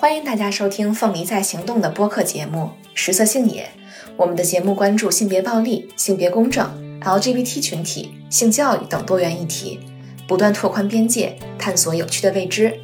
[0.00, 2.60] 欢迎大家收听《凤梨在行动》的播客节目
[2.94, 3.64] 《食色性也》。
[4.16, 6.64] 我们的节目关注性别暴力、性别公正、
[7.00, 9.80] LGBT 群体、性教育等多元议题，
[10.28, 12.78] 不断拓宽边界，探索有趣的未知。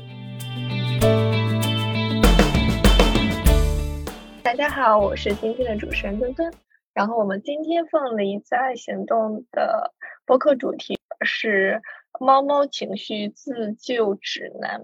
[4.42, 6.52] 大家好，我是今天的主持人墩墩。
[6.94, 9.92] 然后我们今天《凤梨在行动》的
[10.26, 11.80] 播客主题是
[12.18, 14.80] 猫猫情绪自救指南。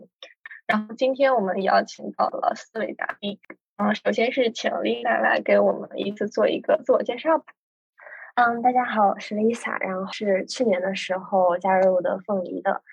[0.70, 3.40] 然后今天我们邀请到了四位嘉宾，
[3.76, 7.44] 嗯，首先是请 Lisa 来给我们依次做一个自我介绍。
[8.36, 12.84] 嗯，大家好，我是 Lisa，然后是去年的时候加入的凤梨的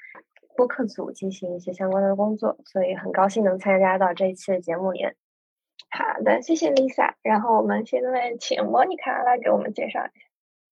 [0.55, 5.05] 播客组进行一些相关的工作，所以很高兴能参加到这一期的节目里。
[5.91, 7.13] 好的，谢谢 Lisa。
[7.21, 10.26] 然后我们现在请 Monica 来给我们介绍一下。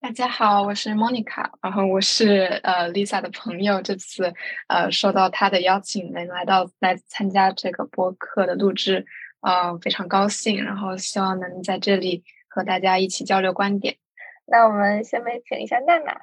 [0.06, 4.32] 大家好，我是 Monica，然后我是呃 Lisa 的朋友，这次
[4.68, 9.04] 呃受到她的邀请能来到来参加这个播客的录制，
[9.42, 13.98] 呃非常高兴，然后希望能在这里和大家一起交流观点。
[14.46, 16.16] 那我们先来请一下娜娜。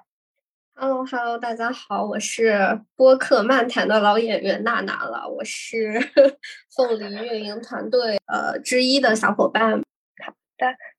[0.77, 5.99] Hello，Hello，大家好，我是播客漫谈的老演员娜娜了，我是
[6.77, 9.83] 凤梨运营团队呃之一的小伙伴。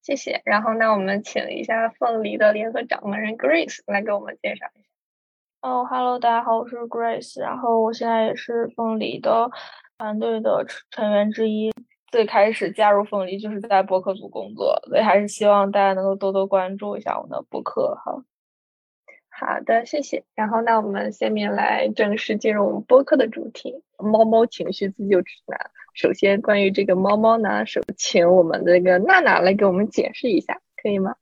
[0.01, 0.41] 谢谢。
[0.45, 4.87] 然后，那我们请一下凤梨的联合掌门人 Grace 来给我们介绍一下。
[5.61, 7.39] 哦，Hello，大家好，我是 Grace。
[7.41, 9.49] 然后，我现在也是凤梨的
[9.97, 11.71] 团队的成员之一。
[12.11, 17.95] 最开始加入凤梨就是在播客组工作，所以还是希望大家能够多多关注一下我们的播客。
[18.05, 18.23] 哈，
[19.29, 20.23] 好的，谢谢。
[20.35, 25.71] 然后，那我们下面来正式进入我们播客的主题——猫猫情绪自救指南。
[25.93, 31.15] 首先，关于这个猫猫呢，首请我们的这个娜娜来给我们解释一下，可以吗？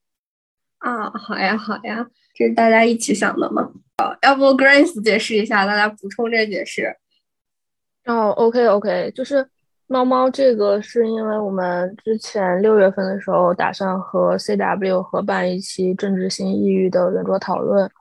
[0.80, 3.72] 啊，好呀，好呀，这是大家一起想的吗？
[3.98, 6.96] 好，要不 Grace 解释一下，大家补充这解释。
[8.06, 9.48] 哦，OK，OK，就是
[9.88, 17.92] 猫猫这个是因为我们之前六月份的时候打算和 CW 合办一期政治性抑郁的圆桌讨论。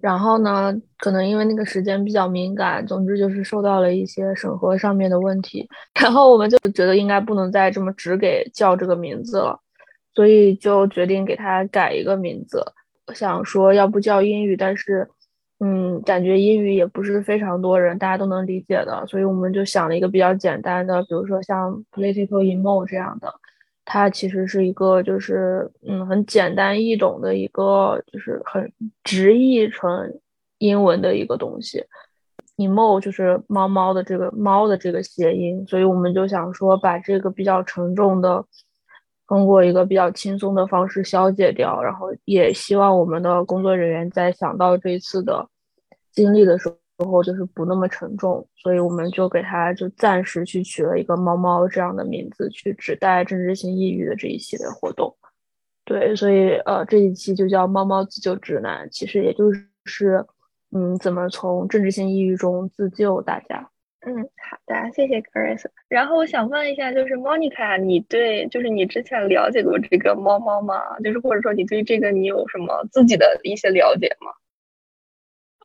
[0.00, 5.68] 然后呢，可能因为那个时间比较敏感，总之就是受到了一些审核上面的问题。
[6.00, 9.60] 然后我们就觉得应该不能再这么只给叫这个名字了，
[10.14, 12.64] 所以就决定给它改一个名字。
[13.14, 15.08] 想说要不叫英语，但是，
[15.58, 23.34] 嗯，感觉英语也不是非常多人大家都能理解的，所以我们就想了一个比较简单的，比如说像 political emo 这样的。
[23.92, 30.20] 它其实是一个，就是嗯，很简单易懂的一个，就是很直译成
[30.58, 31.84] 英文的一个东西。
[32.56, 38.44] emo 就是猫猫的这个猫的这个谐音，所以我们就想说把这个比较沉重的，
[39.26, 41.82] 通过一个比较轻松的方式消解掉。
[41.82, 45.48] 然后也希望我们的工作人员在想到这一次的
[46.12, 47.10] 经历的时候候。
[47.10, 55.16] 之后就是不那么沉重，所以我们就给它就暂时去取了一个“猫猫”这样的名字，去指代政治性抑郁的这一系列活动。
[55.86, 59.50] 对，所以呃这一期就叫“猫猫自救指南”，其实也就
[59.86, 60.24] 是
[60.72, 63.70] 嗯怎么从政治性抑郁中自救大家。
[64.00, 65.64] 嗯，好的，谢谢 Grace。
[65.88, 70.98] 然后我想问一下，就是 Monica，你对就是你之前了解过这个猫猫吗？
[71.02, 74.30] 就是或者说你对这个你有什么自己的一些了解吗？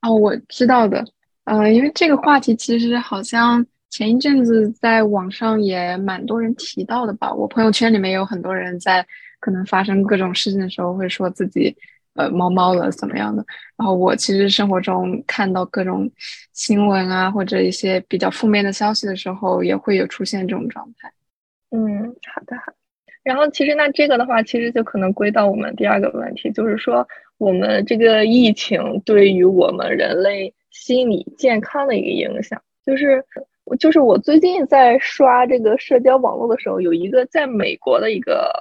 [0.01, 1.03] 哦，我知道的。
[1.45, 7.31] 呃，因为这个话题其实好像前一阵子在网上也蛮多人提到的吧。
[7.31, 9.06] 我朋友圈里面有很多人在
[9.39, 11.75] 可能发生各种事情的时候会说自己
[12.16, 13.45] 呃猫猫了怎么样的。
[13.78, 16.09] 然后我其实生活中看到各种
[16.51, 21.12] 新闻啊或者一些比较负面的消息的时候，也会有出现这种状态。
[21.69, 22.73] 嗯，好的好。
[23.22, 27.07] 然后其实那这个的话，其实就可能归到我们第二个问题，就是说
[27.38, 30.51] 我们这个疫情对于我们人类。
[30.75, 33.24] 心理健康的一个影响，就是
[33.80, 38.52] 就是我最近在刷这个社交网络的时候，有一个在美国的一个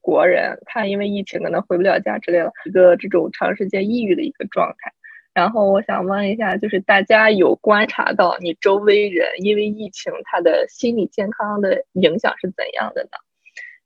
[0.00, 4.92] 国人，他因为疫情可能回不了家之类的，一个这种长时间抑郁的一个状态。
[5.34, 13.10] 然后我想问一下，就是大家有观察到你周围人因为疫情他的心理健康的影响是怎样的呢？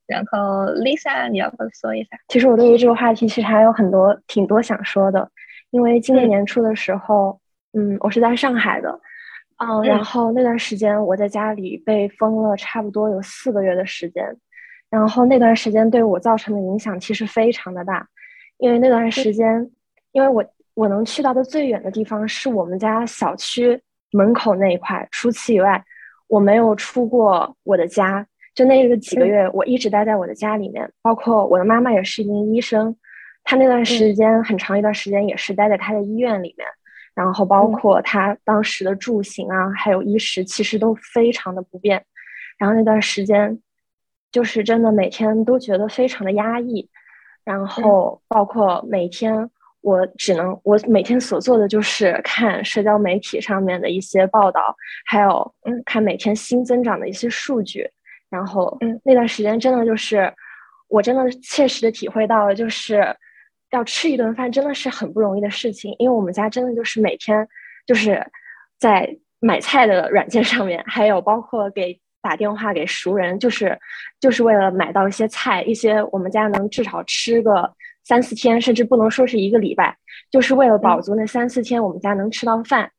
[0.06, 2.18] 然后 Lisa，你要不说一下？
[2.28, 5.30] 其实我对于这个话题其实还有很多挺多想说的，
[5.70, 7.40] 因为今年年初的时候。
[7.72, 9.00] 嗯，我是在上海的，
[9.58, 14.24] 嗯，然后那段时间我在家里被封了差不多有四个月的时间，
[14.88, 18.08] 然后那段时间对我造成的影响其实非常的大，
[18.56, 19.70] 因为那段时间，
[20.12, 20.44] 因为我
[20.74, 23.78] 我能去到的最远的地方是我们家小区
[24.12, 25.84] 门口那一块，除此以外，
[26.26, 32.96] 我没有出过我的家，就那个几个月，我一直待在我的家里面，包括我的妈妈也是一名医生，
[33.44, 36.66] 她那段时间很长一段时间也是待在她的医院里面。
[37.18, 42.00] 然后包括他当时的住行啊，还有衣食，其实都非常的不便。
[42.56, 43.60] 然后那段时间，
[44.30, 46.88] 就是真的每天都觉得非常的压抑，
[47.42, 49.50] 然后包括每天
[49.80, 55.82] 我只能我每天所做的就是看社交媒体上面的一些报道，还有嗯。
[55.84, 57.90] 看每天新增长的一些数据，
[58.30, 59.00] 然后嗯。
[59.04, 60.32] 那段时间真的就是
[60.86, 63.04] 我真的切实的体会到了，就是
[63.70, 67.46] 要吃一顿饭真的是很不容易的事情，因为我们家真的就是每天
[67.86, 68.24] 就是
[68.78, 72.00] 在买菜的软件上面，还有包括给。
[72.20, 73.78] 打电话给熟人，就是
[74.20, 77.72] 就是为了买到一些菜，一些我们家能至少吃个
[78.04, 79.96] 三四天，甚至不能说是一个礼拜，
[80.28, 82.90] 就是为了保足那三四天我们家能吃到饭。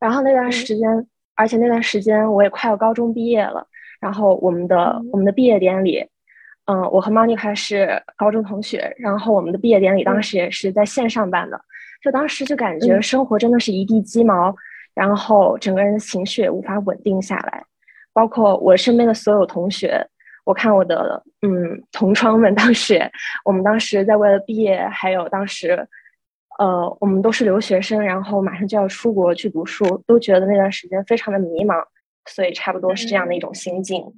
[0.00, 3.64] 然后那段时间，而且那段时间我也快要高中毕业了，
[4.00, 6.04] 然后我们的我们的毕业典礼，
[6.66, 11.60] 嗯，我和 Monica 是高中同学，然后我们的毕业典礼当时也是在线上办的，
[12.02, 14.54] 就当时就感觉生活真的是一地鸡毛，
[14.94, 17.64] 然后整个人的情绪也无法稳定下来。
[18.12, 20.06] 包括我身边的所有同学，
[20.44, 23.10] 我看我的嗯同窗们，当时
[23.44, 25.88] 我们当时在为了毕业，还有当时，
[26.58, 31.82] 呃，我们都是留学生，然后马上就要出国去读书，都觉得那段时间非常的迷茫，
[32.26, 34.00] 所以差不多是这样的一种心境。
[34.00, 34.14] 嗯，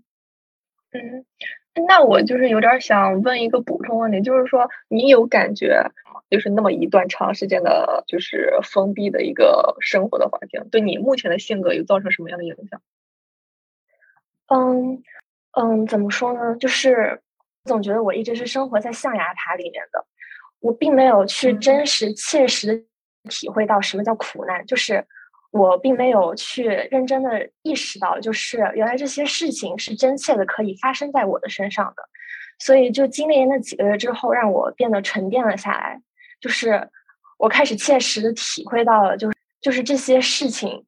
[1.88, 5.90] 那我就是有点想问一个补充问题，就是说你有感觉，
[6.30, 12.80] 就是那么一段长时间的，就是封闭的一个生活的环境，对你目前的性格有造成什么样的影响？
[14.46, 15.02] 嗯
[15.52, 16.56] 嗯，怎么说呢？
[16.56, 17.20] 就是
[17.64, 20.06] 总觉得我一直是生活在象牙塔里面的，
[20.60, 22.84] 我并没有去真实切实的
[23.30, 25.04] 体会到什么叫苦难，就是
[25.54, 32.02] 我并没有去认真的意识到，就是原来这些事情是真切的可以发生在我的身上的。
[32.58, 36.02] 所以就经历那几个月之后，让我变得沉淀了下来，
[36.40, 36.90] 就是
[37.38, 40.84] 我开始切实的体会到了，就是就是这些事情，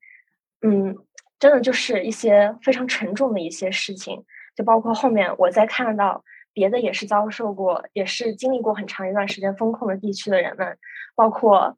[0.63, 0.97] 嗯。
[1.39, 4.25] 真的就是一些非常沉重的一些事情，
[4.57, 6.25] 就包括后面我在看到
[6.55, 10.79] 别的也是遭受过，也是经历过很长一段时间风控的地区的人们，
[11.15, 11.77] 包括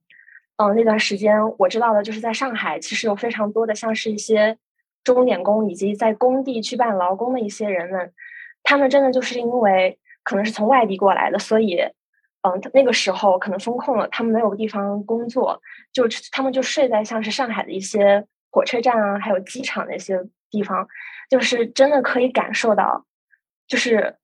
[0.58, 4.58] 嗯那段时间我知道的就是在上海，其实有非常多的像是一些
[5.02, 8.12] 钟点工以及在工地去办劳工的一些人们，
[8.62, 11.80] 他们真的就是因为可能是从外地过来的，所以
[12.42, 15.62] 嗯那个时候可能风控了，他们没有地方工作，
[15.92, 18.26] 就他们就睡在像是上海的一些。
[18.50, 20.18] 火车站啊，还有机场那些
[20.50, 20.88] 地方，
[21.28, 23.04] 就是真的可以感受到，
[23.66, 24.16] 就是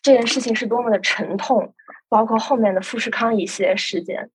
[0.00, 1.74] 这件事情是多么的沉痛，
[2.08, 4.30] 包括后面的富士康一些事件。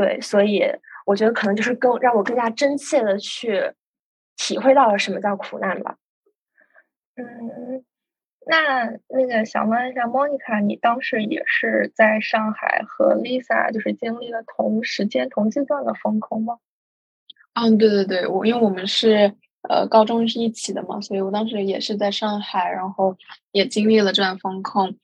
[0.00, 0.64] 对，所以
[1.04, 3.74] 我觉得可能就是更让我更加真切的去
[4.34, 5.96] 体会到了什么叫苦难吧。
[7.16, 7.84] 嗯，
[8.46, 16.56] 那那个想问一下，Monica，你当时也是在上海和 Lisa 就是经历了同时间同阶段的风控吗？
[17.52, 19.34] 嗯，对对对，我因为我们是
[19.68, 23.18] 呃高中是一起的嘛，所以我当时也是在上海，然后
[23.52, 24.96] 也经历了这段风控。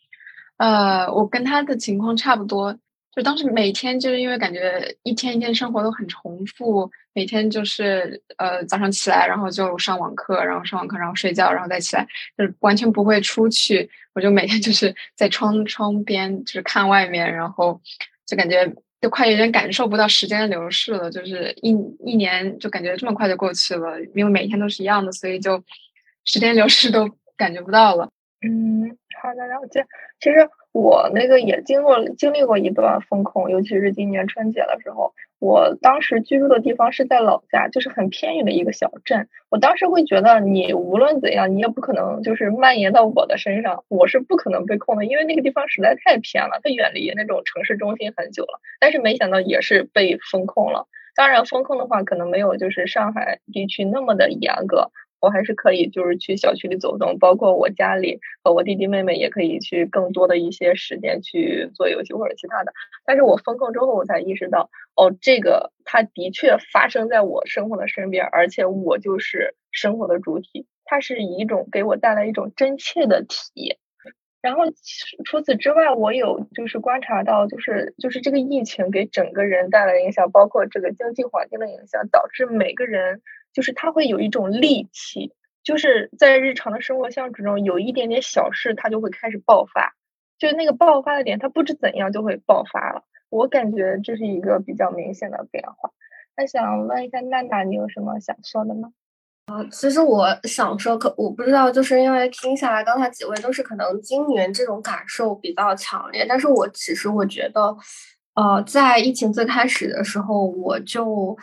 [0.56, 2.78] 呃，我跟他的情况差不多，
[3.16, 13.90] 就当时每天就是因为感觉一天一天生活都很重复，每天就是呃早上起来，然后就上网课，然后上网课然后睡觉，然后再起来，就是完全不会出去。
[14.12, 17.80] 我就每天就是在窗窗边就是看外面，然后
[18.26, 18.72] 就感觉。
[18.98, 21.68] 就快有点感受不到时间的流逝了，就是一
[22.02, 25.62] 一年就感觉这么快就过去了，因为每天都是一样的，所以就
[26.24, 28.08] 时间流逝都感觉不到了。
[28.40, 29.84] 嗯，好的，了解。
[30.18, 35.14] 其实我那个也经过经历过一段风控，尤其是今年春节的时候。
[35.38, 39.28] 我当时居住的地方是在老家，就是很偏远的一个小镇。
[39.50, 48.60] 我当时会觉得，你无论怎样，你也不可能就是蔓延到我的身上，我是不可能被控的，因为那个地方实在太偏了，它远离那种城市中心很久了。
[48.80, 50.88] 但是没想到也是被封控了。
[51.14, 54.90] 当然，封控的话可能没有就是上海地区那么的严格。
[55.26, 62.72] 我还是可以，就是去小区里走动，包括我家里和我弟弟妹妹也可以去更多的一些时间去做游戏或者其他的。
[63.04, 73.78] 但是我封控之后，我才意识到，哦，这个它的确发生在我生活的身边，而且我就是生活的主体，它是以一种给我带来一种真切的体验。
[74.42, 74.62] 然后
[75.24, 83.22] 除此之外，我有就是观察到，就是就是这个疫情给整个人带来影响，包括这个经济环境的影响，导致每个人。
[83.56, 85.32] 就是他会有一种戾气，
[85.64, 89.94] 就是在日常的生活相处中，有一点点小事，他就会开始爆发，
[90.38, 93.02] 就是那个爆发的点，他不知怎样就会爆发了。
[93.30, 95.90] 我感觉这是一个比较明显的变化。
[96.36, 98.90] 那想问一下娜娜，你有什么想说的吗？
[99.46, 107.74] 啊，其实我想说，可我不知道，就是因为听下来，刚才几位都是可能今年这种感受比较强烈，但是我其实我觉得，
[108.34, 111.34] 呃，在疫情最开始的时候，我就。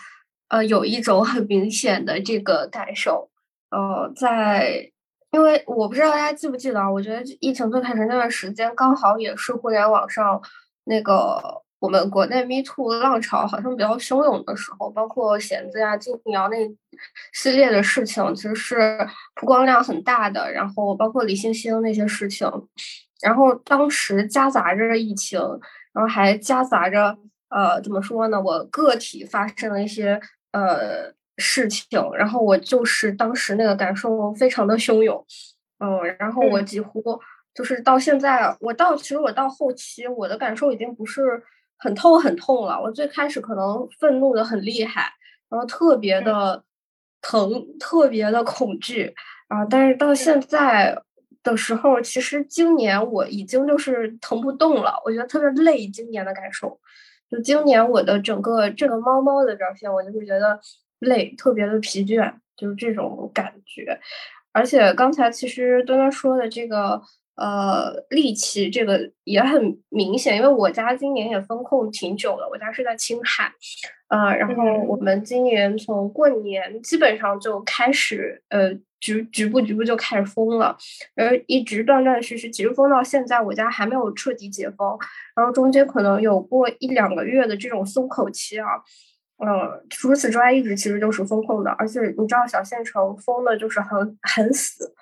[0.54, 3.28] 呃，有一种很明显的这个感受，
[3.72, 4.88] 呃，在
[5.32, 10.40] 因为我不知道大家记不记得啊，我觉得疫情最开始那段时间，刚好也是互联网上
[10.84, 11.42] 那个
[11.80, 16.58] 我们国内 Me Too 浪潮好像比较汹涌的时候，包括弦子呀、金瑶那
[17.34, 19.00] 系列的事情，其实是
[19.34, 20.52] 曝光量很大的。
[20.52, 22.48] 然后包括李星星那些事情，
[23.24, 25.40] 然后当时夹杂着疫情，
[25.94, 27.18] 然后还夹杂着
[27.50, 28.40] 呃，怎么说呢？
[28.40, 30.22] 我个体发生了一些
[30.54, 31.14] 呃。
[31.38, 35.26] 事情，然后我就是当时那个感受非常的汹涌，
[35.80, 37.02] 嗯，然后我几乎
[37.56, 41.42] 就是到现在，我到其实我到后期，我的感受已经不是
[41.76, 42.80] 很痛很痛了。
[42.80, 45.12] 我最开始可能愤怒的很厉害，
[45.50, 46.64] 然后特别的
[47.20, 49.12] 疼，特别的恐惧
[49.48, 50.96] 啊，但是到现在
[51.42, 55.88] 的时候，其实今年我已经就是疼不动了，我觉得特别累。
[55.88, 56.80] 今年的感受，
[57.34, 60.60] 就今年我的整个这个猫猫的表现，我就会觉得。
[61.06, 64.00] 累，特别的疲倦，就是这种感觉。
[64.54, 67.02] 而且刚才其实端端说的这个，
[67.36, 73.52] 呃，戾气这个也很明显，因为我家今年也封控挺久了，我家是在青海，
[74.08, 80.78] 呃，然后我们今年从过年基本上就开始，呃，局局部局部就开始封了，
[81.16, 84.98] 而一直断断续续，其实封到现在，我家还没有彻底解封，
[85.36, 88.68] 然后中间可能有过一两个月的这种松口期啊。
[89.44, 94.94] 嗯，除此之外，一直其实都是封控的，而且你知道，小县城封的就是很很死。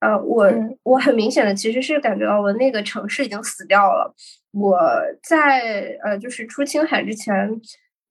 [0.00, 0.50] 呃，我
[0.82, 4.14] 我很明显的其实是感觉到我那个城市已经死掉了。
[4.52, 4.78] 我
[5.22, 7.48] 在呃，就是出青海之前，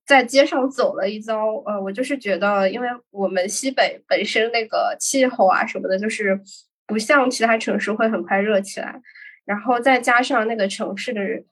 [0.05, 6.39] 在街上走了一遭，呃，我就是觉得，因为我们西北本身那个气候啊什么的，就是
[6.87, 9.01] 不像其他城市会很快热起来，
[9.45, 11.45] 然后再加上那个城市的人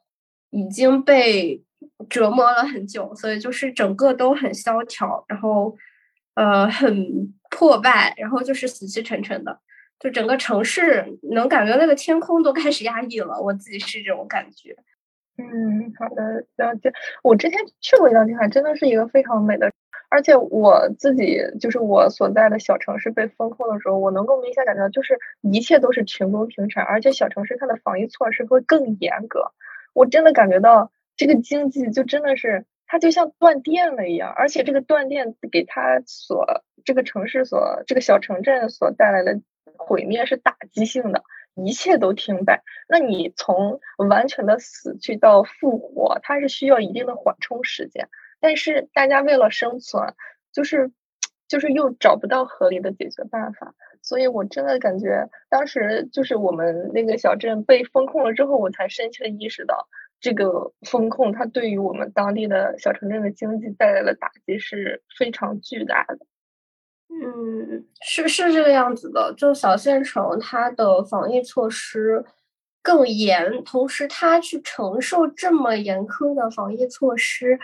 [0.51, 1.61] 已经被。
[2.09, 5.75] 折磨了很久，所以就是整个都很萧条，然后
[6.33, 9.59] 呃很破败，然后就是死气沉沉的，
[9.99, 13.41] 就整个城市能感觉那个天空都开始压抑了。
[13.41, 14.75] 我自己是这种感觉。
[15.37, 16.91] 嗯，好的，了解。
[17.23, 19.71] 我之前去过一趟青海，真的是一个非常美的，
[20.09, 29.51] 而且我自己就是我所在的小城市被封控的时候，我能够明显感觉到，就是一切都是停工停产，而且小城市它的防疫措施会更严格。
[29.93, 30.91] 我真的感觉到。
[31.19, 39.41] 这个经济就真的是，它就像断电了一样，而且这个断电给它所这个城市所这个小城镇所带来的
[39.77, 41.21] 毁灭是打击性的，
[41.53, 42.63] 一切都停摆。
[42.87, 48.07] 那你从完全的死去到复活，它是需要一定的缓冲时间。
[48.39, 50.13] 但是大家为了生存，
[50.53, 50.93] 就是
[51.49, 59.89] 就是又找不到合理的解决办法，所以我真的感觉当时就是我们那个小镇被封控了之后，我才深切的意识到。
[60.21, 66.19] 这个风控，它对于我们当地的小城镇的经济带来的打击是非常巨大的。
[67.21, 69.33] 嗯，是是这个样子的。
[69.37, 72.23] 就小县城，它的防疫措施
[72.81, 77.59] 更严，同时它去承受这么严苛的防疫措施，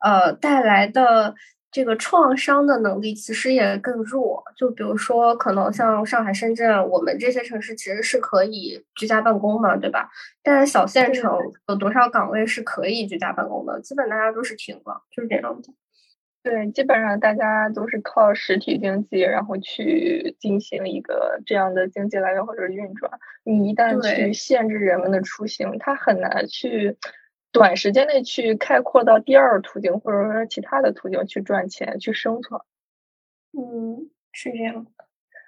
[0.00, 1.34] 呃，带来的。
[1.72, 10.08] 这个创伤的能力其实也更弱，就比如说，可能像上海、深圳，我们这些城市其实是可以居家办公嘛，对吧？
[10.42, 11.30] 但是小县城
[11.68, 13.78] 有多少岗位是可以居家办公的？
[13.82, 15.70] 基本大家都是停了，就是这样子。
[16.46, 23.10] 对，基本上大家都是靠实体经济，然后去进行一个这样的经济来源或者运转。
[23.42, 26.96] 你一旦去限制人们的出行，它很难去。
[27.50, 32.60] 短时间内去开阔到第二途径，或者说其他的途径去赚钱、去生存。
[33.58, 34.86] 嗯，是这样。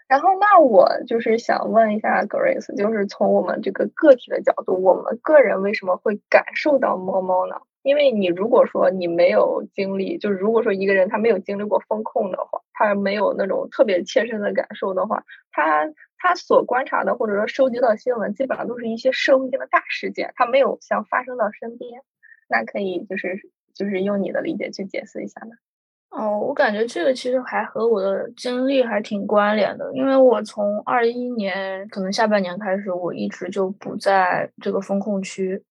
[0.09, 7.57] 然后，那我就是想问一下 Grace，就是从我们这个个体的角度，我们个人为什么会感受到猫猫呢？
[7.89, 15.93] 因为你如果说你没有经历，就是如果说一个人他没有经历过风控的话，他没有那种特别切身的感受的话，他。
[16.21, 22.03] 他所观察的或者说收集到新闻，基本上都是一些社会性的大事件，他没有像发生到身边。
[22.49, 23.39] 那可以就是
[23.73, 25.53] 就是用你的理解去解释一下呢？
[26.11, 35.63] 哦，我感觉这个其实还和我的经历还挺关联的，因为我从二一年可能下半年开始，我一直就不在这个风控区，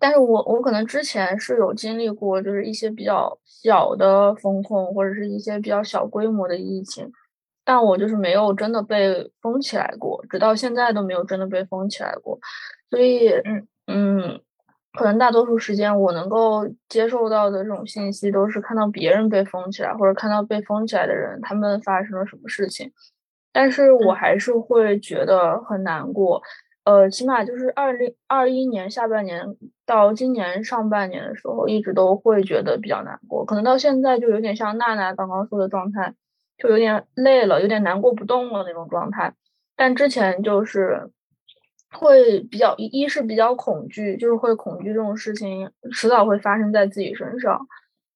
[0.00, 7.12] 但是我我可能之前是有经历过，就是一些比较小的风控或者是一些比较小规模的疫情。
[7.62, 12.36] 但我就是没有真的被封起来过，直到现在都没有真的被封起来过，
[12.88, 14.40] 所以，嗯嗯，
[14.94, 22.90] 可能大多数时间我能够接受到的这种信息，都是看到别人被封起来，或者看到被封起来的人他们发生了什么事情，
[23.52, 26.42] 但是我还是会觉得很难过，
[26.90, 29.56] 呃，起码就是二零二一年下半年
[29.86, 36.14] 到今年上半年的时候，一直都会觉得比较难过，可能到现在就有点像娜娜刚刚说的状态。
[36.62, 39.32] 就有点累了，有点难过不动了那种状态，
[39.76, 41.08] 但之前就是
[41.90, 47.66] 会比较一是比较恐惧，就是会恐惧这种事情迟早会发生在自己身上。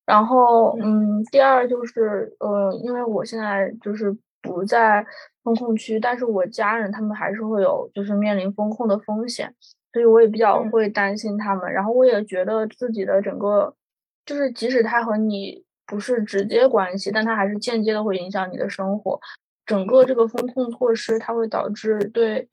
[0.05, 5.07] 然后，嗯，第二就是，呃，因为我现在就是不在
[5.45, 9.55] 风控区，但是我家人他们还是会有就是面临风控的风险，
[9.93, 11.71] 所以我也比较会担心他们。
[11.73, 13.77] 然后我也觉得自己的整个，
[14.25, 19.21] 就是即使他和你不是直接关系，但他还是间接的会影响你的生活。
[19.67, 22.49] 整个这个风控措施，它会导致对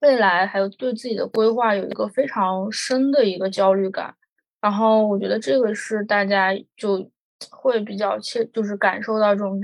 [0.00, 4.14] 未来还有对自己的规划有一个非常深的一个焦虑感。
[4.60, 7.10] 然后我觉得这个是大家就
[7.50, 9.60] 会比较切，就是感受到这种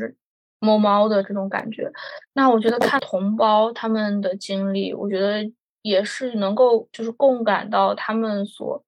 [0.60, 1.90] 这摸猫的这种感觉。
[2.34, 5.50] 那我觉得看同胞他们的经历，我觉得
[5.82, 8.82] 也是能够就是共感到他们所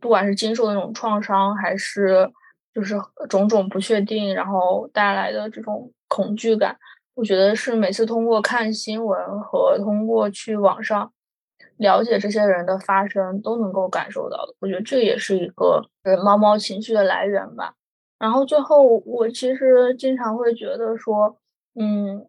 [0.00, 2.30] 不管是经受的那种创伤，还是
[2.74, 2.94] 就是
[3.28, 6.76] 种种不确定，然后带来的这种恐惧感。
[7.14, 11.10] 我觉得是每次通过看新闻和通过去网上。
[11.78, 15.82] 了解这些人的发生都能够感受到的，我觉得这也是一个
[16.24, 17.74] 猫猫情绪的来源吧。
[18.18, 21.36] 然后最后，我其实经常会觉得说，
[21.74, 22.26] 嗯，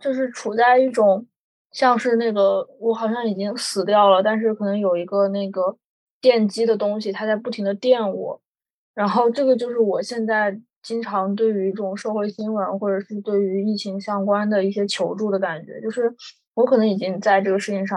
[0.00, 1.26] 就是处在一种
[1.72, 5.76] 像是那个我好像已经死掉了，但是可能有一个那个
[6.20, 8.40] 电击的东西，它在不停的电我。
[8.94, 16.14] 然后这个就是我现在经常对于这种社会新闻或者是对于疫情相关的一些求助的感觉，就是。
[16.54, 17.96] 我可能已经在这个事情上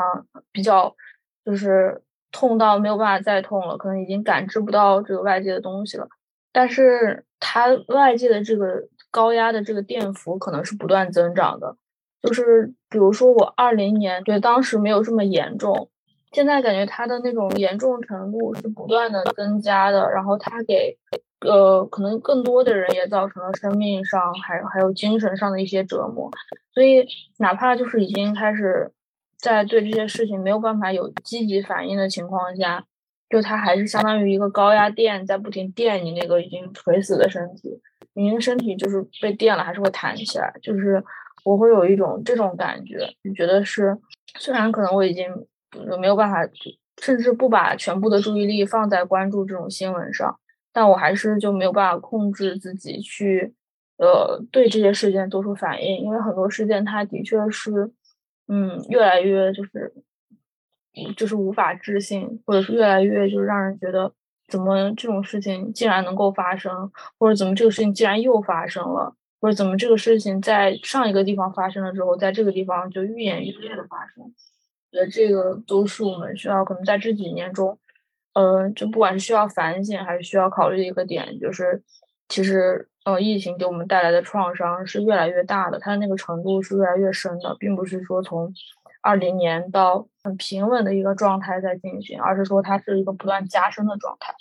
[0.51, 0.96] 比较，
[1.43, 2.00] 就是
[2.31, 6.08] 痛到没有办法再痛了，可能已经感知不到这个外界的东西了。
[6.51, 11.75] 但是它外界的这个高压的这个电伏可能是不断增长的。
[12.22, 15.89] 就是比如说我二零年对当时没有这么严重，
[16.31, 20.10] 现在感觉它的那种严重程度是不断的增加的。
[20.12, 20.98] 然后它给
[21.39, 26.29] 呃可能更多的人也造成了生命上还还有精神上的一些折磨。
[26.74, 27.05] 所以，
[27.39, 28.91] 哪怕就是已经开始
[29.38, 32.85] 在对这些事情没有办法有积极反应的情况下，
[33.31, 37.70] 就它还是相当于一个高压电在不停电你那个已经垂死的身体，
[38.13, 40.53] 你的身体就是被电了，还是会弹起来。
[40.61, 41.03] 就是
[41.46, 43.98] 我会有一种这种感觉，就觉得是
[44.37, 45.27] 虽然可能我已经
[46.00, 46.39] 没有办法，
[47.01, 50.37] 甚至不把全部的注意力放在关注这种新闻上，
[50.74, 53.53] 但我还是就没有办法控制自己去。
[53.98, 57.91] 呃，对这些事件做出反应，因为很多事件它的确是，
[58.48, 59.94] 嗯，越来越就是，
[61.15, 64.11] 就是无法置信，或者是越来越就是让人觉得，
[64.47, 74.31] 怎么这种事情竟然能够发生，或者怎么这个事情竟然又发生了，或者怎么这个事情在上一个地方发生了之后，在这个地方就愈演愈烈的发生，我
[74.91, 77.77] 觉得这个都是我们需要可能在这几年中，
[78.33, 81.81] 嗯，就不管是需要反省还是需要考虑的一个点，就是
[82.27, 82.87] 其实。
[83.03, 88.53] 呃，疫情给我们带来的创伤是越来越大的，它的那个程度是越来越深的，并不是说从
[89.01, 94.33] 二零年到很平稳的一个状态在进行，而是说它是一个不断加深的状态。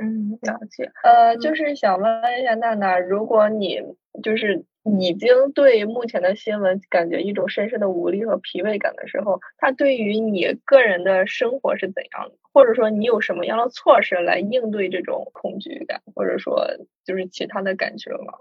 [0.00, 0.90] 嗯，了解。
[1.02, 3.80] 呃，就是想问一下娜娜，如果你
[4.22, 12.36] 就是已经对目前的新闻感觉一种深深的无力和疲惫感的时候，它对于你个人的生活是怎样的？
[12.52, 16.64] 或者说你有什么样的措施来应对这种恐惧感，或者说
[17.04, 18.34] 就是其他的感觉吗？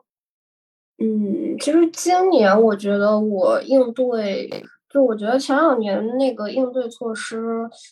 [0.99, 4.47] 嗯，其实今年我觉得我应对。
[4.97, 7.39] 就我觉得前两年那个应对措施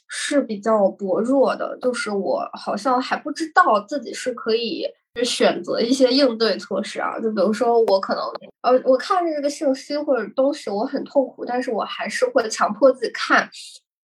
[0.08, 4.88] 是比较薄弱的，就是我好像还不知道自己是可以
[5.24, 7.20] 选择一些应对措施啊。
[7.20, 8.24] 就比如说我可能
[8.64, 13.48] 呃，我看着这个信息或者东西我很痛苦，但是我还是会强迫自己看。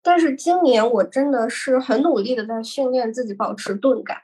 [0.04, 4.18] 但是今年我真的是很努力的在训练自己保持钝感，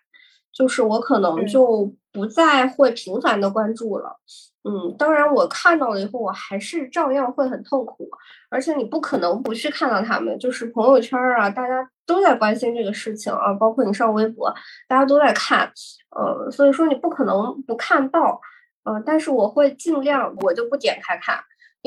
[0.57, 4.17] 就是我可能就不再会频繁的关注了。
[4.63, 8.09] 嗯，当然，我看到了以后，我还是照样会很痛苦。
[8.49, 14.51] 而且你不可能不去看到他们，就是朋友圈啊，大家都在关心这个事情啊，包括你上微博，
[14.87, 15.71] 大家都在看，
[16.09, 18.41] 呃，所以说你不可能不看到，
[18.83, 21.37] 呃，但是我会尽量，我就不点开看，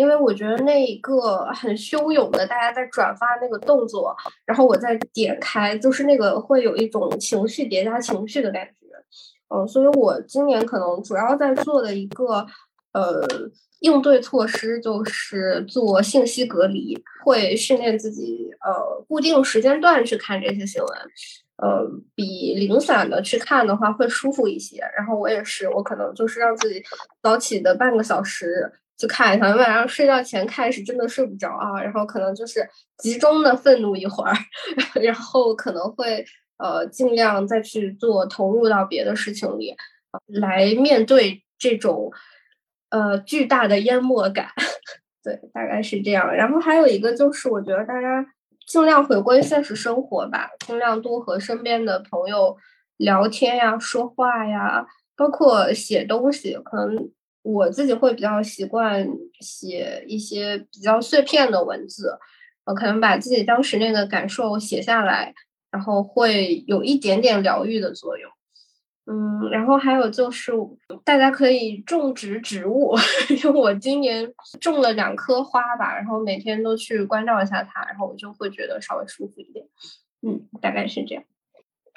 [0.00, 8.86] 因为我觉得那一个很汹涌的大家在转发那个动作，然后我再点开，就是那个会有一种情绪叠加情绪的感觉，
[9.54, 12.46] 嗯，所以我今年可能主要在做的一个。
[12.92, 13.24] 呃，
[13.78, 20.90] 应对措施就是做信息隔离，会训练自己呃固定时间段去看这些新闻，
[21.58, 21.86] 呃，
[22.16, 24.82] 比零散的去看的话会舒服一些。
[24.96, 26.82] 然后我也是，我可能就是让自己
[27.22, 31.82] 早起的半个小时去看一下，晚上睡觉前看是真的睡不着啊。
[31.82, 34.34] 然后可能就是集中的愤怒一会儿，
[35.02, 36.24] 然后可能会
[36.58, 39.74] 呃尽量再去做投入到别的事情里，
[40.26, 42.12] 来面对这种。
[42.92, 44.48] 呃，巨大的淹没感，
[45.22, 46.34] 对，大概是这样。
[46.34, 48.26] 然后还有一个就是，我觉得大家
[48.66, 52.56] 尽量回归现实生活吧，尽量多和身边的朋友
[52.96, 54.84] 聊天呀、说话呀，
[55.16, 56.54] 包括写东西。
[56.64, 57.08] 可能
[57.42, 59.08] 我自己会比较习惯
[59.40, 62.18] 写一些比较碎片的文字，
[62.64, 65.34] 我，可能把自己当时那个感受写下来，
[65.70, 68.30] 然后会有一点点疗愈的作用。
[69.06, 70.52] 嗯，然后还有就是，
[71.02, 72.94] 大家可以种植植物，
[73.42, 79.66] 因为我今年种了两棵花吧，然后每天都去关照一下它，然后我就会觉得稍微舒服一点。
[80.22, 81.24] 嗯，大概是这样。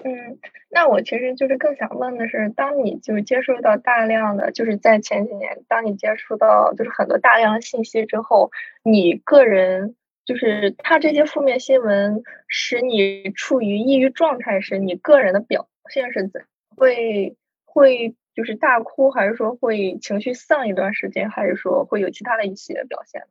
[0.05, 0.37] 嗯，
[0.69, 8.51] 那我其实就是更想问的是，当你就是接触到大量的，就是在前几年，当你接触到就是很多大量的信息之后，
[8.83, 16.45] 你个人就是他这些负面新闻使你处于抑郁状态时，你个人的表现是怎？
[16.75, 23.27] 会会就是大哭，还是说会情绪丧一段时间，还是说会有其他的一些表现呢？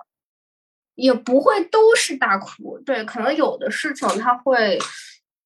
[0.94, 4.78] 也不会都是大哭，对，可能有的事情他会，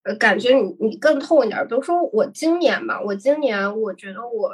[0.07, 1.67] 呃，感觉你你更痛一点。
[1.67, 4.49] 比如说我今年吧，我今年我觉得我，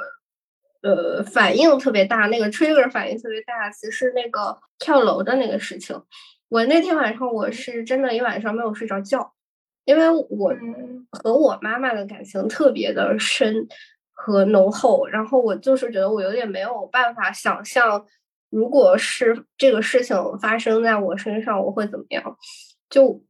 [0.82, 6.02] 呃，反应特别大，那个 trigger 反应特别大，其实那个跳楼的那个事情，
[6.48, 9.32] 我那天晚上我是真的一晚上没有睡着觉。
[9.84, 10.52] 因为我
[11.10, 13.68] 和我妈妈的感情特别的深
[14.12, 18.02] 和浓厚，然后我就是觉得我有点没有办法想象，
[18.48, 22.36] 如果是这个事情发生在我身上，我会怎么样？
[22.88, 23.22] 就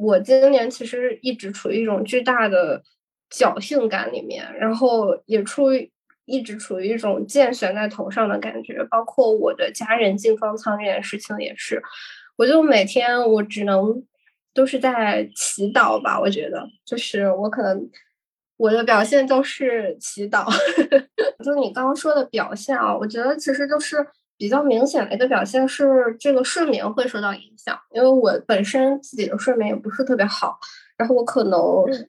[0.00, 2.82] 我今年其实一直处于一种巨大的
[3.30, 5.90] 侥幸感里面，然后也处于
[6.24, 11.82] 一直处于一种剑悬在头上的感觉，包括我的家人进方舱这件事情也是，
[12.36, 14.02] 我就每天我只能。
[14.52, 17.88] 都是在祈祷吧，我觉得，就是我可能
[18.56, 20.44] 我的表现都是祈祷。
[21.44, 24.04] 就你刚刚说的表现啊，我觉得其实就是
[24.40, 30.58] 比较明显的一个表现是这个睡眠会受到影响，因为我本身自己的睡眠也不是特别好，
[30.96, 31.60] 然后我可能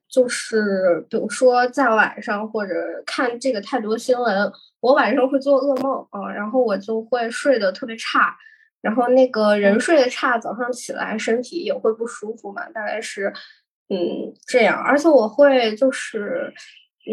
[0.10, 2.74] 就是比如说在晚上或者
[3.06, 8.34] 看这个太多新闻，我晚上会做噩梦啊，然后我就会睡得特别差。
[8.82, 13.28] 然后那个人睡得差，早上起来身体也会不舒服嘛，大概是，
[13.90, 14.82] 嗯，这样。
[14.82, 16.50] 而且我会就是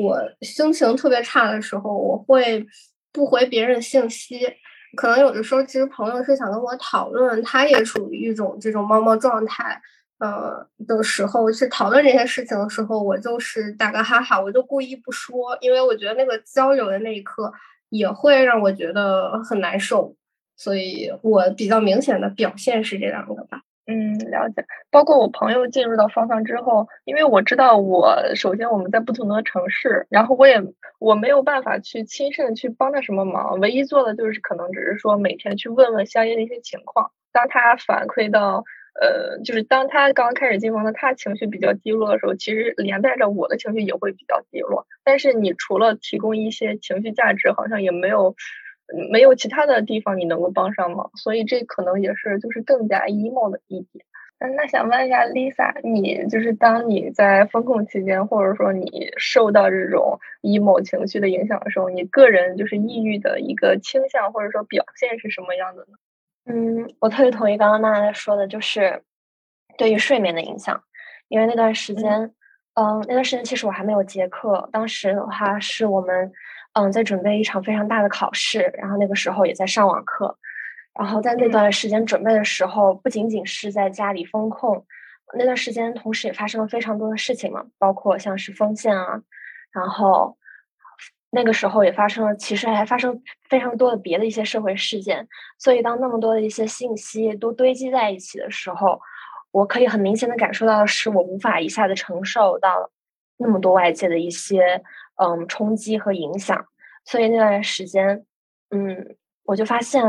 [0.01, 2.65] 我心情特别差的时候，我会
[3.13, 4.39] 不回别人信息。
[4.97, 9.81] 可能有的时候，其实朋友是想跟我讨论，他也处于一种这种猫猫状态，
[10.19, 17.53] 呃的时候，去讨论这些事情的时候，我就是打个哈哈，我就故意不说，因为我觉得那个交流的那一刻
[17.91, 20.15] 也会让我觉得很难受。
[20.57, 23.63] 所以我比较明显的表现是这两个吧。
[23.91, 24.67] 嗯，了解。
[24.91, 30.63] 包括我朋友进入到方舱之后，因为我知道我首先我们在不同的城市，然后我也
[30.99, 37.11] 我没有办法去亲身去帮他什么忙，唯一做的就是可能只是说每天去问问相应的一些情况。
[37.33, 38.63] 当他反馈到
[39.01, 44.87] 呃，就是当他刚开始进房的，他情绪比较低落的时候，其实连带着我的情绪也会比较低落。
[45.03, 48.35] 但是你除了提供一些情绪价值，好像也没有。
[49.11, 54.05] 没有其他的地方你能够帮上忙，所以这可能也是就是更加 emo 的一点。
[54.41, 65.99] 嗯，那想问一下 Lisa，你就是当你在风控期间，或者说你受到这种 emo 情绪的影响的时候，你个人就是抑郁的一个倾向或者说表现是什么样的呢？
[66.47, 69.03] 嗯，我特别同意刚刚娜娜说的，就是
[69.77, 70.81] 对于睡眠的影响，
[71.27, 72.33] 因为那段时间，
[72.75, 76.33] 嗯，那段时间其实我还没有结课，当时的话是我们。
[76.79, 80.39] 嗯，在准备一场非常大的考试，然后那个时候也在上网课，
[80.95, 84.87] 然后在那段时间准备的时候，不仅仅是在家里风控，
[85.37, 89.21] 那段时间同时也发生了非常多的事情嘛，包括像是封线啊，
[89.73, 90.39] 然后
[91.31, 95.27] 那个时候也发生了，其实还发生非常多的别的一些社会事件，
[95.59, 99.01] 所以当那么多的一些信息都堆积在一起的时候，
[99.51, 102.89] 我可以很明显的感受到的是，我无法一下子承受到
[103.37, 104.81] 那么多外界的一些。
[105.21, 106.67] 嗯，冲击和影响，
[107.05, 108.25] 所以那段时间，
[108.71, 110.03] 嗯，我就发现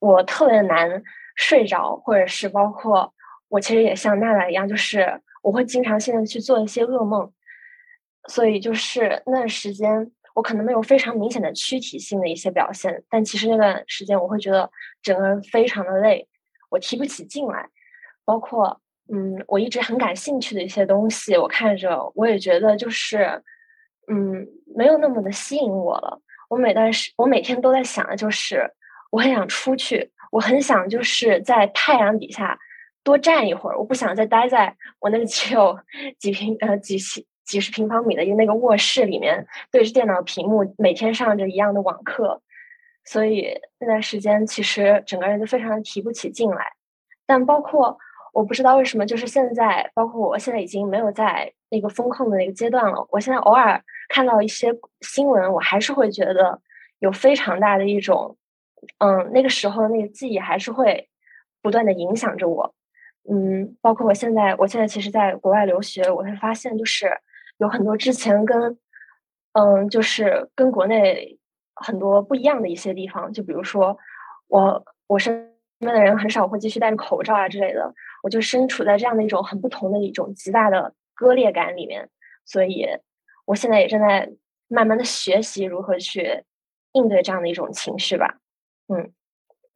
[0.00, 1.02] 我特别难
[1.34, 3.14] 睡着，或者是包括
[3.48, 7.32] 我其实也像娜娜一样，就是我会经常性的去做一些噩梦，
[8.28, 14.70] 所以就是那段时间，我可能没有非常明显的躯体性的一些表现，但其实那段时间我会觉得
[15.02, 16.28] 整个人非常的累，
[16.68, 17.70] 我提不起劲来，
[18.26, 18.78] 包括
[19.10, 23.42] 嗯，我一直很感兴趣的一些东西，我看着我也觉得就是。
[24.08, 26.20] 嗯，没有那么的吸引我了。
[26.48, 28.70] 我每段时，我每天都在想的就是，
[29.10, 32.58] 我很想出去，我很想就是在太阳底下
[33.04, 35.78] 多站一会儿，我不想再待在我那个只有
[36.18, 42.40] 几平呃几几几十平方米的一个那个卧室里面，对着电脑屏幕每天上着一样的网课。
[43.04, 46.72] 所以那段时间其实整个人就非常的提不起劲来。
[47.26, 47.98] 但包括
[48.34, 53.06] 我不知道为什么，就是现在，包括我现在已经没有在那个风控的那个阶段了。
[53.10, 56.60] 我现在偶尔看到一些新闻，我还是会觉得
[56.98, 58.36] 有非常大的一种，
[58.98, 61.08] 嗯，那个时候的那个记忆还是会
[61.62, 62.74] 不断的影响着我。
[63.30, 67.10] 嗯，包括我现在，我现在其实在国外留学，我会发现就是
[67.58, 68.78] 有很多之前跟，
[69.52, 71.38] 嗯，就是跟国内
[71.74, 73.98] 很多不一样的一些地方，就比如说
[74.46, 82.08] 我我身边的人很少会继续戴着口罩啊之类的，我就身处在这样的一种很不同的一种极大的割裂感里面，
[82.46, 82.86] 所以
[83.48, 84.30] 我现在也正在
[84.68, 86.44] 慢慢的学习如何去
[86.92, 88.38] 应对这样的一种情绪吧，
[88.88, 89.10] 嗯。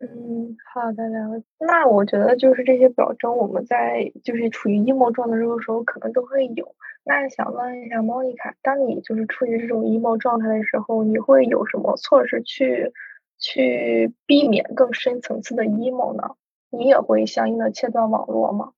[0.05, 1.45] 嗯，好的，了解。
[1.61, 6.75] 那我觉得就是这些表征，我们在就是处于 emo 状态的时候，可能都会有。
[7.05, 12.93] 那想问一下莫妮卡，当你就是处于这种 emo 状态的时候，你会有什么措施去
[13.39, 16.35] 去避免更深层次的 emo 呢？
[16.71, 18.73] 你也会相应的切断网络吗？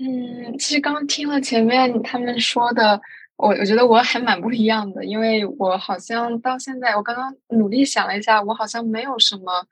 [0.00, 3.00] 嗯，其实刚刚听了前面他们说的，
[3.36, 9.66] 我我觉得我还蛮不一样的，因为我好像到现在，我刚刚努力想了一下，我好像没有什么。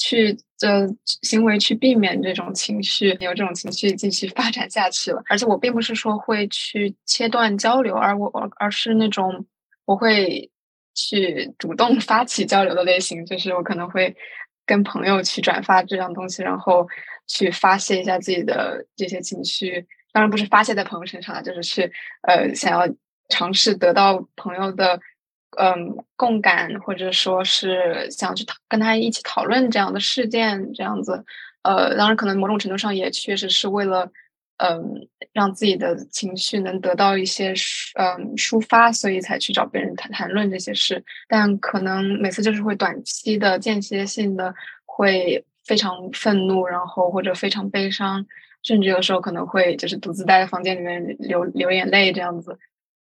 [0.00, 0.88] 去的
[1.22, 5.20] 行为去避免这种情绪，有这种情绪继续 发展下去了。
[5.28, 9.44] 而且我并不是说会去切断交流，而我而是那种
[9.86, 10.48] 我会
[10.94, 14.14] 去主动 发起交流的类型，就是我可能会
[14.64, 16.86] 跟朋友去转发这样东西，然后
[17.26, 19.84] 去发泄一下自己的这些情绪。
[20.12, 21.90] 当然不是发泄在朋友身上，就是去
[22.22, 22.86] 呃想要
[23.28, 25.00] 尝试得到朋友的。
[25.56, 31.24] 嗯，共感或者说是想去讨跟他一起讨论这样的事件，这样子，
[31.62, 34.08] 呃，当然可能某种程度上也确实是为了，
[34.58, 37.54] 嗯，让自己的情绪能得到一些
[37.94, 41.02] 嗯抒发，所以才去找别人谈谈论这些事。
[41.26, 48.24] 但可能每次就是会短期的、间歇性的，会非常愤怒，然后或者非常悲伤，
[48.62, 52.56] 甚至有时候可能会就是独自待在房间里面流流眼泪这样子。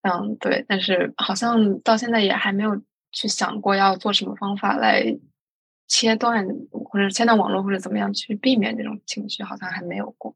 [0.08, 5.18] 嗯，对，但是好像到现在也还没有去想过要做什么方法来
[5.88, 10.36] 切断或者切断网络或者怎么样去避免这种情绪，好像还没有过。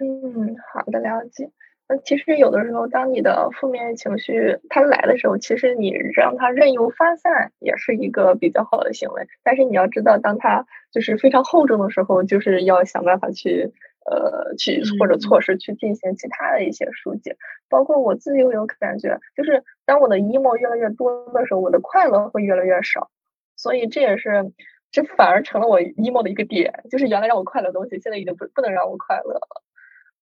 [0.00, 1.50] 嗯，好的，了解。
[1.86, 9.26] 那其实有的时候，当你的负面情绪它来的时候，其实你让它任由发散也是一个比较好的行为。
[9.42, 13.72] 但是你要知道，当它就是非常厚重的时候，就是要想办法去。
[14.04, 17.36] 呃，去或者措施去进行其他的一些疏解，
[17.68, 23.10] 包括我自己有感觉，就是当我的 emo 越来越多的时候，我的快乐会越来越少，
[23.56, 24.52] 所以这也是
[24.90, 29.62] 这反而成了我 emo 的一个点，就是原来让我快乐的东西，现在已经不不能让我快乐了。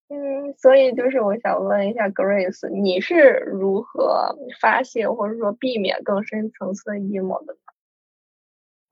[0.08, 7.56] 嗯，所以就是我想问一下 Grace，你是如何发泄或者说避免更深层次的 emo 的？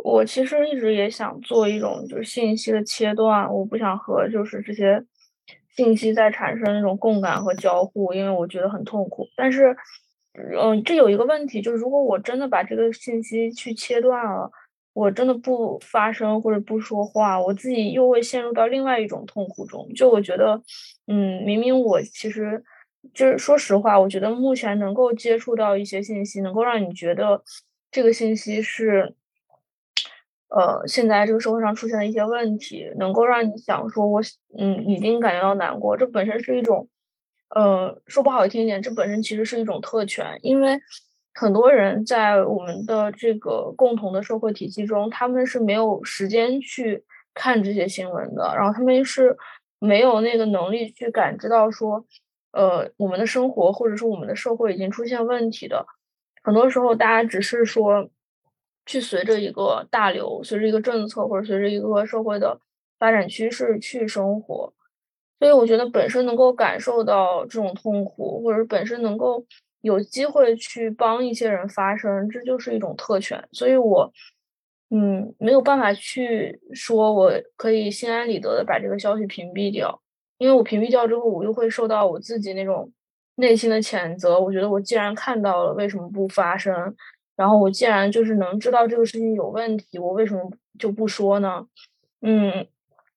[0.02, 5.02] 我其实一直也想做一种就是信息的切断，我不想和就是这些
[5.76, 9.26] 信息再产生那种共感和交互，因为我觉得很痛苦。
[9.36, 9.76] 但是，
[10.58, 14.50] 嗯，这有一个问题，就是如果我真的把这个信息去切断了，
[14.94, 19.86] 我真的不发声或者不说话，我自己又会陷入到另外一种痛苦中。
[19.94, 20.62] 就我觉得，
[21.08, 22.62] 嗯，明明我其实
[23.12, 27.42] 就是说实话，我觉得目前能够接触到一些信息，能够让你觉得
[27.90, 29.14] 这个信息是。
[30.50, 34.20] 呃，现在这个社会上出现的一些问题，能够让你想说，我
[34.58, 36.88] 嗯，已经感觉到难过，这本身是一种，
[37.50, 40.76] 呃，说不好听一点，这本身其实是一种特权，因为
[41.34, 49.36] 很多人在我们的这个共同的社会体系中，他们是没有时间去看这些新闻的，然后他们是
[49.78, 52.04] 没有那个能力去感知到说，
[52.50, 55.86] 呃，我们的生活或者说我们的社会已经出现问题的，
[56.42, 58.10] 很多时候大家只是说。
[58.90, 62.58] 去随着一个大流，随着一个政策，或者随着一个社会的
[62.98, 64.72] 发展趋势去生活，
[65.38, 69.46] 所以我觉得本身能够感受到这种痛苦，或者本身能够
[69.82, 73.40] 有机会去帮一些人发声，这就是一种特权。
[73.52, 74.12] 所以我，
[74.90, 80.02] 嗯，没有办法去说我可以心安理得的把这个消息屏蔽掉，
[80.38, 82.90] 因为我屏蔽掉之后，我又会受到我自己那种
[83.36, 84.40] 内心的谴责。
[84.40, 86.74] 我觉得我既然看到了，为什么不发声？
[87.40, 90.42] 然后我既然就是能知道这个事情有问题，我为什么
[90.78, 91.66] 就不说呢？
[92.20, 92.66] 嗯，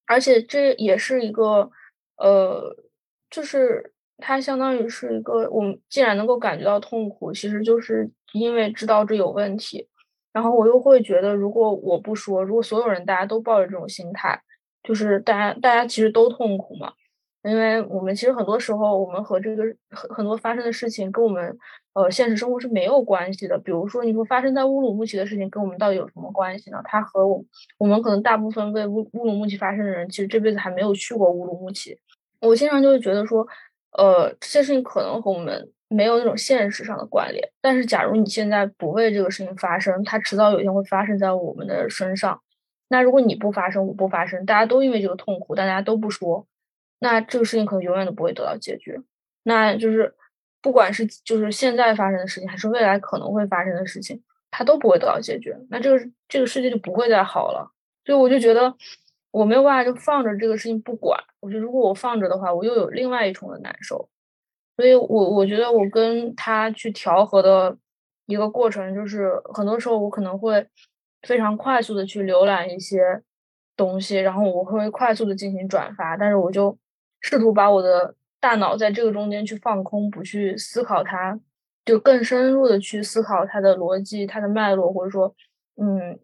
[0.05, 1.69] 而且这也是一个，
[2.15, 2.73] 呃，
[3.29, 9.89] 就是它相当于是一个，我们既然能够感觉到痛苦，其实就是因为知道这有问题。
[10.31, 14.41] 然后我又会觉得，如果我不说，如果所有人大家都抱着这种心态，
[14.83, 16.93] 就是大家大家其实都痛苦嘛。
[17.43, 21.58] 因为我们其实很多时候，我们和这个很很多发生的事情跟我们
[21.93, 23.58] 呃现实生活是没有关系的。
[23.60, 26.79] 比如说，你说发生在乌鲁木齐的事情跟我们到底有什么关系呢？
[26.86, 27.43] 它和我
[27.77, 31.97] 我们可能大部分为乌乌鲁木齐发生的人，其实这辈子还没有去过乌鲁木齐。
[32.39, 33.45] 我经常就会觉得说，
[33.97, 37.49] 呃，这些事情可能和我们没有那种现实上的关联。
[37.62, 42.39] 但是，假如你现在不为这个事情发生，它迟早有一天会发生在我们的身上。
[42.88, 46.45] 那如果你不发生，我不发生，大家都因为这个痛苦，大家都不说。
[47.03, 48.97] 那这个事情可能永远都不会得到解决，
[49.43, 50.15] 那就是
[50.61, 55.53] 不管是就是现在发生的事情，还是未来可能会发生的事情，它都不会得到解决。
[55.69, 57.69] 那这个这个世界就不会再好了。
[58.05, 58.73] 所以我就觉得
[59.31, 61.19] 我没有办法就放着这个事情不管。
[61.41, 64.07] 我觉得如果我放着的话，我又有另外一重的难受。
[64.77, 67.77] 所以我我觉得我跟他去调和的
[68.27, 70.65] 一个过程，就是很多时候我可能会
[71.27, 73.21] 非常快速的去浏览一些
[73.75, 76.77] 东西，然后我会快速的进行转发，但是我就。
[77.23, 81.39] 试图把我的大脑在这个中间去放空，不去思考它，
[81.86, 85.33] 就更深入的去思考它的逻辑、它的脉络，或者说，
[85.81, 86.19] 嗯，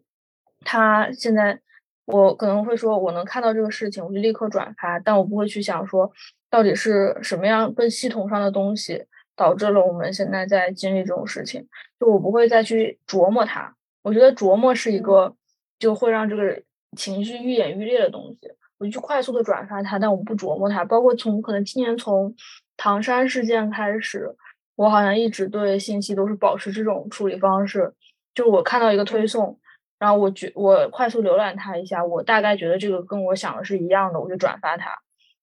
[0.60, 1.58] 它现在
[2.04, 6.12] 我可能会说，我能看到这个事情，我就立刻转发，但我不会去想说，
[6.50, 11.66] 到底是什么样更系统上的东西导致了我们现在在经历这种事情，
[11.98, 13.74] 就我不会再去琢磨它。
[14.02, 15.34] 我觉得琢磨是一个
[15.78, 16.62] 就会让这个
[16.96, 18.52] 情绪愈演愈烈的东西。
[18.80, 20.82] 我就去快速的转发它，但我不琢磨它。
[20.82, 22.34] 包括从可能今年从
[22.78, 24.34] 唐山事件开始，
[24.74, 27.92] 我好像一直对信息都是保持这种处理方式。
[28.34, 29.60] 就是我看到一个推送，
[29.98, 34.90] 然后我觉我快速浏览它一下，我大概觉得这个跟我想的是一样的，我就转发它。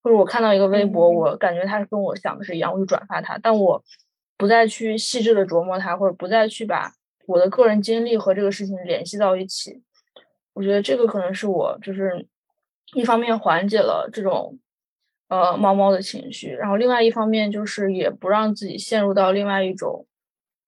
[0.02, 3.38] 或者我看到一个微博，我感觉它跟我想的是一样，我就转发它。
[3.40, 3.80] 但我
[4.36, 6.90] 不再去细致的琢磨它，或者不再去把
[7.28, 9.80] 我的个人经历和这个事情联系到一起。
[10.54, 12.26] 我觉得这个可能是我就是。
[12.94, 14.58] 一方面缓解了这种，
[15.28, 20.06] 呃猫猫的情绪，然后另外一方面就是也不让自己陷入到另外一种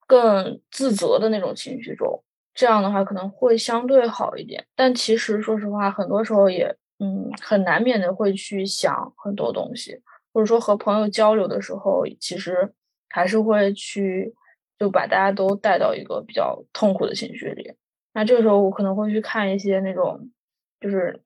[0.07, 4.67] 更自责的那种情绪中，这样的话可能会相对好一点。
[4.77, 9.99] 但其实说实话，很多时候也嗯很难免的会去想很多东西，
[10.35, 12.71] 或者说和朋友交流的时候，其实
[13.09, 14.35] 还是会去
[14.79, 17.73] 就把大家都带到一个比较痛苦的情绪里。
[18.13, 20.29] 那这个时候我可能会去看一些那种
[20.79, 21.19] 就是。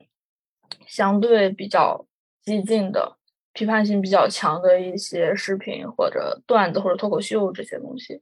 [0.86, 2.06] 相对比较
[2.42, 3.16] 激进的、
[3.52, 8.20] 批判性比较强的一些视频或者段子或者脱口秀这些东西，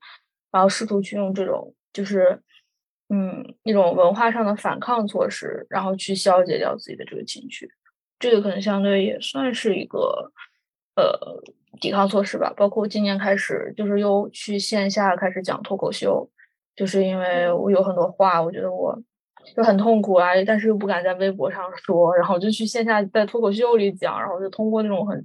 [0.51, 2.41] 然后试图去用这种就是
[3.09, 7.69] 嗯那种文化上的反抗措施，然后去消解掉自己的这个情绪。
[8.19, 10.33] 这个可能相对也算是一个
[10.95, 11.43] 呃
[11.81, 12.53] 抵抗措施吧。
[12.57, 16.31] 包括今年开始，就是又去线下开始讲脱口秀，
[16.77, 19.03] 就是因为我有很多话，我觉得我。
[19.55, 25.25] 就很痛苦啊，但是又不敢在微博上说，然后就去线下在脱口秀里讲，然后就通过那种很，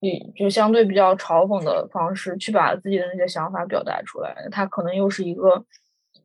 [0.00, 4.34] 你就相对比较嘲讽的方式去把自己的那些想法表达出来。
[4.50, 5.64] 他可能又是一个，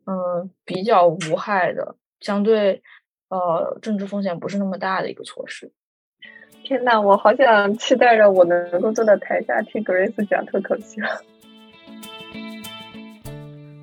[0.06, 2.82] 嗯，比较无害的，相对
[3.30, 5.72] 呃政治风险不是那么大的一个措施。
[6.63, 11.02] 天呐，我好想期待着我能够坐在台下听 Grace 讲脱口秀。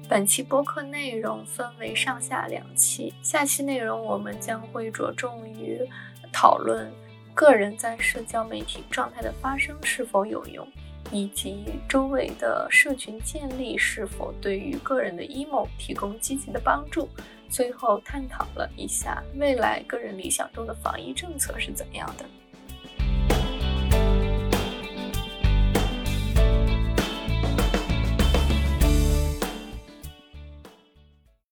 [0.08, 5.80] 本期播客内容分为上下两期，下期内容我们将会着重于
[6.32, 6.88] 讨论
[7.34, 10.66] 个人在社交媒体状态的发生是否有用，
[11.10, 17.08] 以及周围的社群建立是否对于个人的 emo 提供积极的帮助。
[17.48, 22.24] 最后探讨了一下未来个人理想中的防疫政策是怎么样的。